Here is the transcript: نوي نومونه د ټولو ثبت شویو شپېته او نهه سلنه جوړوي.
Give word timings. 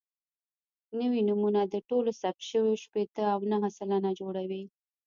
نوي 0.99 1.21
نومونه 1.27 1.61
د 1.73 1.75
ټولو 1.89 2.09
ثبت 2.21 2.41
شویو 2.49 2.81
شپېته 2.83 3.23
او 3.33 3.39
نهه 3.51 3.69
سلنه 3.77 4.09
جوړوي. 4.19 4.63